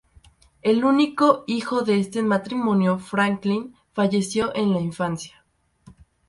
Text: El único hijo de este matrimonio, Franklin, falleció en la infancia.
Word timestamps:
El 0.63 0.83
único 0.83 1.43
hijo 1.45 1.83
de 1.83 1.99
este 1.99 2.23
matrimonio, 2.23 2.97
Franklin, 2.97 3.75
falleció 3.93 4.51
en 4.55 4.73
la 4.73 4.81
infancia. 4.81 5.45